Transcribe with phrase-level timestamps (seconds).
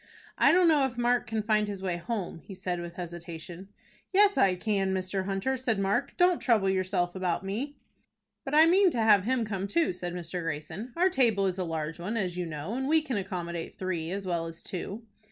[0.35, 3.67] "I don't know if Mark can find his way home," he said with hesitation.
[4.11, 5.25] "Yes, I can, Mr.
[5.25, 6.17] Hunter," said Mark.
[6.17, 7.77] "Don't trouble yourself about me."
[8.43, 10.41] "But I mean to have him come too," said Mr.
[10.41, 10.91] Greyson.
[10.95, 14.25] "Our table is a large one, as you know, and we can accommodate three as
[14.25, 15.03] well as two."